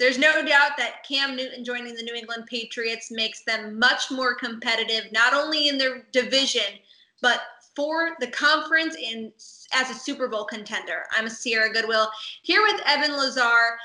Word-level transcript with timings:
There's 0.00 0.16
no 0.16 0.42
doubt 0.42 0.78
that 0.78 1.04
Cam 1.06 1.36
Newton 1.36 1.62
joining 1.62 1.94
the 1.94 2.02
New 2.02 2.14
England 2.14 2.46
Patriots 2.46 3.10
makes 3.10 3.42
them 3.44 3.78
much 3.78 4.10
more 4.10 4.34
competitive, 4.34 5.12
not 5.12 5.34
only 5.34 5.68
in 5.68 5.76
their 5.76 6.06
division, 6.10 6.80
but 7.20 7.42
for 7.76 8.16
the 8.18 8.28
conference 8.28 8.96
in 8.96 9.30
as 9.74 9.90
a 9.90 9.94
Super 9.94 10.26
Bowl 10.26 10.46
contender. 10.46 11.04
I'm 11.14 11.28
Sierra 11.28 11.70
Goodwill 11.70 12.10
here 12.40 12.62
with 12.62 12.80
Evan 12.86 13.14
Lazar. 13.14 13.76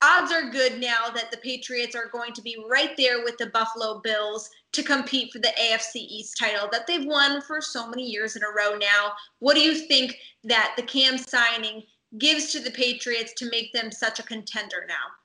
Odds 0.00 0.32
are 0.32 0.48
good 0.48 0.80
now 0.80 1.10
that 1.14 1.30
the 1.30 1.36
Patriots 1.36 1.94
are 1.94 2.08
going 2.08 2.32
to 2.32 2.40
be 2.40 2.56
right 2.70 2.96
there 2.96 3.22
with 3.22 3.36
the 3.36 3.48
Buffalo 3.48 4.00
Bills 4.00 4.48
to 4.72 4.82
compete 4.82 5.34
for 5.34 5.38
the 5.38 5.52
AFC 5.60 5.96
East 5.96 6.38
title 6.38 6.66
that 6.72 6.86
they've 6.86 7.04
won 7.04 7.42
for 7.42 7.60
so 7.60 7.86
many 7.86 8.04
years 8.06 8.36
in 8.36 8.42
a 8.42 8.48
row 8.56 8.78
now. 8.78 9.12
What 9.40 9.54
do 9.54 9.60
you 9.60 9.74
think 9.74 10.16
that 10.44 10.72
the 10.78 10.82
Cam 10.82 11.18
signing 11.18 11.82
gives 12.16 12.52
to 12.52 12.60
the 12.60 12.70
Patriots 12.70 13.34
to 13.34 13.50
make 13.50 13.70
them 13.74 13.92
such 13.92 14.18
a 14.18 14.22
contender 14.22 14.86
now? 14.88 15.21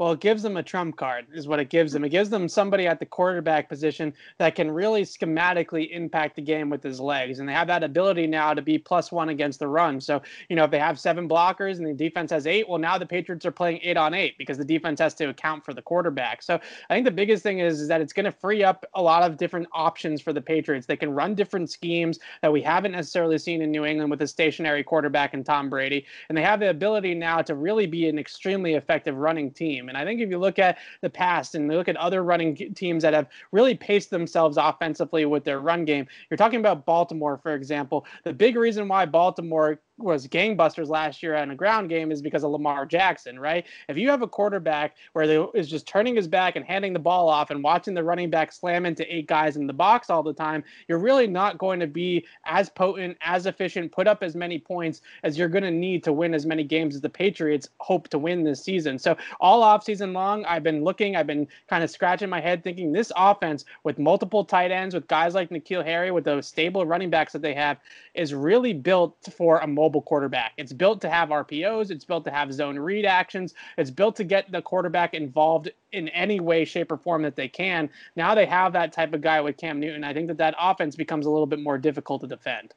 Well, 0.00 0.12
it 0.12 0.20
gives 0.20 0.42
them 0.42 0.56
a 0.56 0.62
trump 0.62 0.96
card, 0.96 1.26
is 1.30 1.46
what 1.46 1.60
it 1.60 1.68
gives 1.68 1.92
them. 1.92 2.04
It 2.04 2.08
gives 2.08 2.30
them 2.30 2.48
somebody 2.48 2.86
at 2.86 3.00
the 3.00 3.04
quarterback 3.04 3.68
position 3.68 4.14
that 4.38 4.54
can 4.54 4.70
really 4.70 5.02
schematically 5.02 5.90
impact 5.90 6.36
the 6.36 6.42
game 6.42 6.70
with 6.70 6.82
his 6.82 6.98
legs. 6.98 7.38
And 7.38 7.46
they 7.46 7.52
have 7.52 7.66
that 7.66 7.84
ability 7.84 8.26
now 8.26 8.54
to 8.54 8.62
be 8.62 8.78
plus 8.78 9.12
one 9.12 9.28
against 9.28 9.58
the 9.58 9.68
run. 9.68 10.00
So, 10.00 10.22
you 10.48 10.56
know, 10.56 10.64
if 10.64 10.70
they 10.70 10.78
have 10.78 10.98
seven 10.98 11.28
blockers 11.28 11.76
and 11.76 11.86
the 11.86 11.92
defense 11.92 12.30
has 12.30 12.46
eight, 12.46 12.66
well, 12.66 12.78
now 12.78 12.96
the 12.96 13.04
Patriots 13.04 13.44
are 13.44 13.50
playing 13.50 13.80
eight 13.82 13.98
on 13.98 14.14
eight 14.14 14.38
because 14.38 14.56
the 14.56 14.64
defense 14.64 15.00
has 15.00 15.12
to 15.16 15.28
account 15.28 15.66
for 15.66 15.74
the 15.74 15.82
quarterback. 15.82 16.40
So 16.40 16.58
I 16.88 16.94
think 16.94 17.04
the 17.04 17.10
biggest 17.10 17.42
thing 17.42 17.58
is, 17.58 17.82
is 17.82 17.88
that 17.88 18.00
it's 18.00 18.14
going 18.14 18.24
to 18.24 18.32
free 18.32 18.64
up 18.64 18.86
a 18.94 19.02
lot 19.02 19.22
of 19.22 19.36
different 19.36 19.68
options 19.72 20.22
for 20.22 20.32
the 20.32 20.40
Patriots. 20.40 20.86
They 20.86 20.96
can 20.96 21.12
run 21.12 21.34
different 21.34 21.68
schemes 21.68 22.20
that 22.40 22.50
we 22.50 22.62
haven't 22.62 22.92
necessarily 22.92 23.36
seen 23.36 23.60
in 23.60 23.70
New 23.70 23.84
England 23.84 24.10
with 24.10 24.22
a 24.22 24.26
stationary 24.26 24.82
quarterback 24.82 25.34
and 25.34 25.44
Tom 25.44 25.68
Brady. 25.68 26.06
And 26.30 26.38
they 26.38 26.42
have 26.42 26.58
the 26.58 26.70
ability 26.70 27.14
now 27.14 27.42
to 27.42 27.54
really 27.54 27.86
be 27.86 28.08
an 28.08 28.18
extremely 28.18 28.76
effective 28.76 29.18
running 29.18 29.50
team. 29.50 29.89
And 29.90 29.98
I 29.98 30.04
think 30.04 30.20
if 30.20 30.30
you 30.30 30.38
look 30.38 30.58
at 30.58 30.78
the 31.02 31.10
past 31.10 31.54
and 31.54 31.68
look 31.68 31.88
at 31.88 31.96
other 31.96 32.22
running 32.22 32.56
teams 32.74 33.02
that 33.02 33.12
have 33.12 33.26
really 33.50 33.74
paced 33.74 34.08
themselves 34.08 34.56
offensively 34.56 35.26
with 35.26 35.44
their 35.44 35.58
run 35.58 35.84
game, 35.84 36.06
you're 36.30 36.38
talking 36.38 36.60
about 36.60 36.86
Baltimore, 36.86 37.38
for 37.38 37.54
example. 37.54 38.06
The 38.24 38.32
big 38.32 38.56
reason 38.56 38.86
why 38.86 39.04
Baltimore 39.04 39.80
was 40.02 40.26
gangbusters 40.26 40.88
last 40.88 41.22
year 41.22 41.36
on 41.36 41.50
a 41.50 41.54
ground 41.54 41.88
game 41.88 42.12
is 42.12 42.22
because 42.22 42.44
of 42.44 42.50
Lamar 42.50 42.86
Jackson, 42.86 43.38
right? 43.38 43.66
If 43.88 43.96
you 43.96 44.10
have 44.10 44.22
a 44.22 44.28
quarterback 44.28 44.96
where 45.12 45.26
they 45.26 45.38
is 45.54 45.68
just 45.68 45.86
turning 45.86 46.16
his 46.16 46.28
back 46.28 46.56
and 46.56 46.64
handing 46.64 46.92
the 46.92 46.98
ball 46.98 47.28
off 47.28 47.50
and 47.50 47.62
watching 47.62 47.94
the 47.94 48.04
running 48.04 48.30
back 48.30 48.52
slam 48.52 48.86
into 48.86 49.14
eight 49.14 49.26
guys 49.26 49.56
in 49.56 49.66
the 49.66 49.72
box 49.72 50.10
all 50.10 50.22
the 50.22 50.32
time, 50.32 50.62
you're 50.88 50.98
really 50.98 51.26
not 51.26 51.58
going 51.58 51.80
to 51.80 51.86
be 51.86 52.24
as 52.44 52.68
potent, 52.68 53.16
as 53.20 53.46
efficient, 53.46 53.92
put 53.92 54.06
up 54.06 54.22
as 54.22 54.34
many 54.34 54.58
points 54.58 55.02
as 55.22 55.36
you're 55.36 55.48
going 55.48 55.64
to 55.64 55.70
need 55.70 56.04
to 56.04 56.12
win 56.12 56.34
as 56.34 56.46
many 56.46 56.64
games 56.64 56.94
as 56.94 57.00
the 57.00 57.08
Patriots 57.08 57.68
hope 57.78 58.08
to 58.08 58.18
win 58.18 58.44
this 58.44 58.62
season. 58.62 58.98
So 58.98 59.16
all 59.40 59.62
offseason 59.62 60.12
long, 60.12 60.44
I've 60.44 60.62
been 60.62 60.84
looking, 60.84 61.16
I've 61.16 61.26
been 61.26 61.48
kind 61.68 61.82
of 61.82 61.90
scratching 61.90 62.28
my 62.28 62.40
head 62.40 62.62
thinking 62.62 62.92
this 62.92 63.10
offense 63.16 63.64
with 63.84 63.98
multiple 63.98 64.44
tight 64.44 64.70
ends, 64.70 64.94
with 64.94 65.08
guys 65.08 65.34
like 65.34 65.50
N'Keal 65.50 65.84
Harry, 65.84 66.10
with 66.10 66.24
those 66.24 66.46
stable 66.46 66.86
running 66.86 67.10
backs 67.10 67.32
that 67.32 67.42
they 67.42 67.54
have, 67.54 67.78
is 68.14 68.34
really 68.34 68.72
built 68.72 69.16
for 69.36 69.58
a 69.58 69.66
mobile 69.66 69.89
mobile 69.90 70.02
quarterback. 70.02 70.52
It's 70.56 70.72
built 70.72 71.00
to 71.00 71.10
have 71.10 71.30
RPOs, 71.30 71.90
it's 71.90 72.04
built 72.04 72.22
to 72.24 72.30
have 72.30 72.52
zone 72.52 72.78
read 72.78 73.04
actions, 73.04 73.54
it's 73.76 73.90
built 73.90 74.14
to 74.16 74.24
get 74.24 74.52
the 74.52 74.62
quarterback 74.62 75.14
involved 75.14 75.68
in 75.90 76.08
any 76.10 76.38
way, 76.38 76.64
shape, 76.64 76.92
or 76.92 76.96
form 76.96 77.22
that 77.22 77.34
they 77.34 77.48
can. 77.48 77.90
Now 78.14 78.36
they 78.36 78.46
have 78.46 78.72
that 78.74 78.92
type 78.92 79.12
of 79.14 79.20
guy 79.20 79.40
with 79.40 79.56
Cam 79.56 79.80
Newton. 79.80 80.04
I 80.04 80.14
think 80.14 80.28
that 80.28 80.38
that 80.38 80.54
offense 80.60 80.94
becomes 80.94 81.26
a 81.26 81.30
little 81.30 81.46
bit 81.46 81.58
more 81.58 81.76
difficult 81.76 82.20
to 82.20 82.28
defend. 82.28 82.72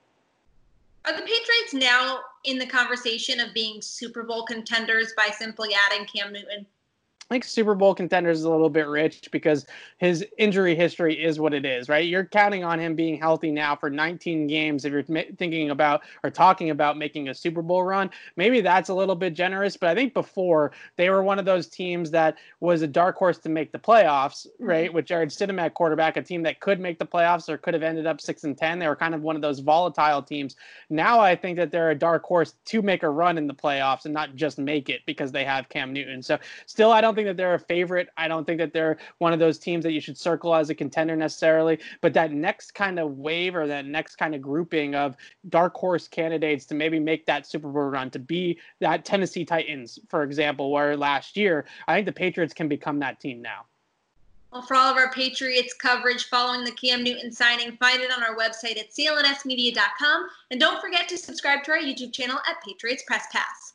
Are 1.06 1.16
the 1.16 1.22
Patriots 1.22 1.74
now 1.74 2.22
in 2.46 2.58
the 2.58 2.66
conversation 2.66 3.40
of 3.40 3.54
being 3.54 3.80
Super 3.80 4.24
Bowl 4.24 4.44
contenders 4.46 5.14
by 5.16 5.28
simply 5.38 5.70
adding 5.86 6.08
Cam 6.08 6.34
Newton? 6.34 6.66
I 7.30 7.36
think 7.36 7.46
Super 7.46 7.74
Bowl 7.74 7.96
contenders 7.96 8.40
is 8.40 8.44
a 8.44 8.50
little 8.50 8.70
bit 8.70 8.86
rich 8.88 9.30
because 9.32 9.66
his 9.98 10.26
injury 10.38 10.76
history 10.76 11.24
is 11.24 11.40
what 11.40 11.54
it 11.54 11.66
is, 11.66 11.88
right? 11.88 12.06
You're 12.06 12.26
counting 12.26 12.66
on 12.66 12.80
him 12.80 12.96
being 12.96 13.18
healthy 13.18 13.50
now 13.50 13.76
for 13.78 13.90
19 13.90 14.46
games. 14.46 14.84
If 14.84 14.92
you're 14.92 15.04
thinking 15.04 15.70
about 15.70 16.02
or 16.24 16.30
talking 16.30 16.70
about 16.70 16.98
making 16.98 17.30
a 17.30 17.34
Super 17.34 17.62
Bowl 17.62 17.84
run, 17.84 18.10
maybe 18.36 18.60
that's 18.60 18.90
a 18.90 18.94
little 18.94 19.16
bit 19.16 19.36
generous. 19.36 19.78
But 19.78 19.90
I 19.90 19.96
think 19.96 20.14
before 20.14 20.74
they 20.98 21.10
were 21.10 21.24
one 21.24 21.40
of 21.40 21.46
those 21.46 21.68
teams 21.68 22.12
that 22.12 22.38
was 22.60 22.82
a 22.82 22.88
dark 22.88 23.16
horse 23.16 23.38
to 23.40 23.50
make 23.50 23.72
the 23.72 23.80
playoffs, 23.80 24.46
mm-hmm. 24.46 24.66
right? 24.66 24.94
With 24.94 25.06
Jarrett 25.06 25.30
Stidham 25.30 25.62
at 25.62 25.76
quarterback, 25.76 26.18
a 26.18 26.22
team 26.22 26.44
that 26.44 26.60
could 26.60 26.82
make 26.82 27.00
the 27.00 27.06
playoffs 27.06 27.48
or 27.48 27.58
could 27.58 27.74
have 27.74 27.84
ended 27.84 28.06
up 28.06 28.20
six 28.20 28.44
and 28.44 28.58
ten. 28.58 28.80
They 28.80 28.88
were 28.88 28.98
kind 28.98 29.16
of 29.16 29.22
one 29.22 29.38
of 29.38 29.42
those 29.42 29.60
volatile 29.60 30.22
teams. 30.22 30.58
Now 30.90 31.22
I 31.22 31.36
think 31.36 31.58
that 31.58 31.72
they're 31.72 31.92
a 31.92 31.96
dark 31.96 32.24
horse 32.24 32.56
to 32.66 32.82
make 32.82 33.04
a 33.04 33.10
run 33.10 33.38
in 33.38 33.48
the 33.48 33.54
playoffs 33.54 34.04
and 34.04 34.14
not 34.14 34.36
just 34.36 34.60
make 34.60 34.90
it 34.90 35.02
because 35.06 35.32
they 35.32 35.46
have 35.46 35.70
Cam 35.70 35.94
Newton. 35.94 36.22
So 36.22 36.38
still, 36.66 36.92
I 36.92 37.00
don't 37.14 37.26
think 37.26 37.28
that 37.28 37.38
they're 37.38 37.54
a 37.54 37.60
favorite. 37.60 38.10
I 38.18 38.28
don't 38.28 38.46
think 38.46 38.58
that 38.60 38.74
they're 38.74 38.98
one 39.20 39.34
of 39.34 39.40
those 39.40 39.60
teams 39.60 39.84
that 39.84 39.92
you 39.92 40.02
should 40.02 40.18
circle 40.18 40.56
as 40.56 40.70
a 40.70 40.76
contender 40.76 41.16
necessarily. 41.16 41.80
But 42.02 42.14
that 42.16 42.32
next 42.32 42.74
kind 42.74 43.00
of 43.00 43.18
wave 43.18 43.56
or 43.56 43.68
that 43.68 43.86
next 43.86 44.16
kind 44.16 44.34
of 44.34 44.42
grouping 44.42 44.96
of 44.96 45.16
dark 45.50 45.76
horse 45.76 46.08
candidates 46.08 46.66
to 46.66 46.76
maybe 46.76 47.00
make 47.00 47.26
that 47.28 47.46
Super 47.46 47.70
Bowl 47.70 47.84
run, 47.84 48.10
to 48.12 48.20
be 48.20 48.60
that 48.80 49.06
Tennessee 49.06 49.46
Titans, 49.46 50.00
for 50.10 50.24
example, 50.24 50.72
where 50.72 50.98
last 50.98 51.38
year, 51.38 51.66
I 51.88 51.96
think 51.96 52.08
the 52.08 52.14
Patriots 52.14 52.54
can 52.54 52.68
become 52.68 53.00
that 53.00 53.20
team 53.20 53.42
now. 53.42 53.66
Well, 54.52 54.62
for 54.62 54.76
all 54.76 54.92
of 54.92 54.98
our 54.98 55.12
Patriots 55.12 55.74
coverage 55.74 56.26
following 56.26 56.64
the 56.64 56.72
Cam 56.72 57.04
Newton 57.04 57.32
signing, 57.32 57.76
find 57.78 58.02
it 58.02 58.12
on 58.12 58.24
our 58.24 58.36
website 58.36 58.78
at 58.78 58.92
clnsmedia.com. 58.92 60.28
And 60.52 60.60
don't 60.60 60.80
forget 60.82 61.08
to 61.10 61.18
subscribe 61.18 61.64
to 61.64 61.72
our 61.72 61.80
YouTube 61.80 62.14
channel 62.14 62.38
at 62.48 62.64
Patriots 62.64 63.04
Press 63.08 63.26
Pass. 63.32 63.73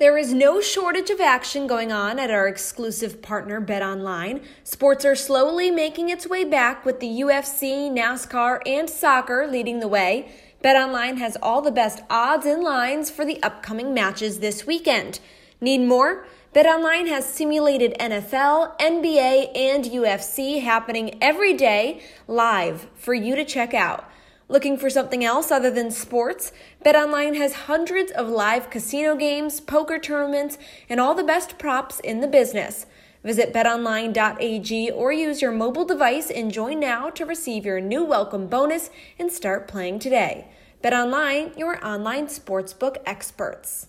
There 0.00 0.16
is 0.16 0.32
no 0.32 0.62
shortage 0.62 1.10
of 1.10 1.20
action 1.20 1.66
going 1.66 1.92
on 1.92 2.18
at 2.18 2.30
our 2.30 2.48
exclusive 2.48 3.20
partner 3.20 3.60
BetOnline. 3.60 4.42
Sports 4.64 5.04
are 5.04 5.14
slowly 5.14 5.70
making 5.70 6.08
its 6.08 6.26
way 6.26 6.42
back 6.42 6.86
with 6.86 7.00
the 7.00 7.20
UFC, 7.20 7.90
NASCAR, 7.90 8.62
and 8.64 8.88
soccer 8.88 9.46
leading 9.46 9.80
the 9.80 9.88
way. 9.88 10.32
BetOnline 10.64 11.18
has 11.18 11.36
all 11.42 11.60
the 11.60 11.70
best 11.70 12.00
odds 12.08 12.46
and 12.46 12.62
lines 12.62 13.10
for 13.10 13.26
the 13.26 13.42
upcoming 13.42 13.92
matches 13.92 14.38
this 14.38 14.66
weekend. 14.66 15.20
Need 15.60 15.82
more? 15.82 16.24
BetOnline 16.54 17.08
has 17.08 17.26
simulated 17.26 17.94
NFL, 18.00 18.78
NBA, 18.78 19.54
and 19.54 19.84
UFC 19.84 20.62
happening 20.62 21.18
every 21.20 21.52
day 21.52 22.00
live 22.26 22.88
for 22.94 23.12
you 23.12 23.36
to 23.36 23.44
check 23.44 23.74
out. 23.74 24.10
Looking 24.50 24.78
for 24.78 24.90
something 24.90 25.24
else 25.24 25.52
other 25.52 25.70
than 25.70 25.92
sports? 25.92 26.50
BetOnline 26.84 27.36
has 27.36 27.52
hundreds 27.52 28.10
of 28.10 28.28
live 28.28 28.68
casino 28.68 29.14
games, 29.14 29.60
poker 29.60 29.96
tournaments, 29.96 30.58
and 30.88 30.98
all 30.98 31.14
the 31.14 31.22
best 31.22 31.56
props 31.56 32.00
in 32.00 32.20
the 32.20 32.26
business. 32.26 32.86
Visit 33.22 33.52
betonline.ag 33.52 34.90
or 34.90 35.12
use 35.12 35.40
your 35.40 35.52
mobile 35.52 35.84
device 35.84 36.32
and 36.32 36.50
join 36.50 36.80
now 36.80 37.10
to 37.10 37.24
receive 37.24 37.64
your 37.64 37.80
new 37.80 38.02
welcome 38.02 38.48
bonus 38.48 38.90
and 39.20 39.30
start 39.30 39.68
playing 39.68 40.00
today. 40.00 40.48
BetOnline, 40.82 41.56
your 41.56 41.78
online 41.86 42.26
sportsbook 42.26 42.96
experts. 43.06 43.86